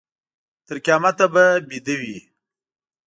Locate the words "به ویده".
1.33-1.95